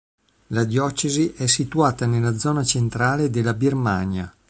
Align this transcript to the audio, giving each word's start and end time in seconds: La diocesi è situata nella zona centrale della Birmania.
La 0.47 0.63
diocesi 0.63 1.31
è 1.37 1.45
situata 1.45 2.07
nella 2.07 2.35
zona 2.35 2.63
centrale 2.63 3.29
della 3.29 3.53
Birmania. 3.53 4.33